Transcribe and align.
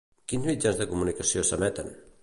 Quins 0.31 0.47
mitjans 0.51 0.79
de 0.81 0.89
comunicació 0.95 1.45
s'esmenten? 1.51 1.97